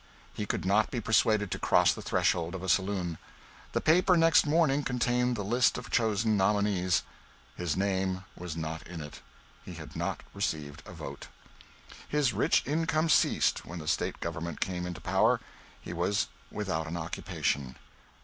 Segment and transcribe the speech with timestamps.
[0.33, 3.19] He could not be persuaded to cross the threshold of a saloon.
[3.73, 7.03] The paper next morning contained the list of chosen nominees.
[7.55, 9.21] His name was not in it.
[9.63, 11.27] He had not received a vote.
[12.09, 15.39] His rich income ceased when the State government came into power.
[15.79, 17.75] He was without an occupation.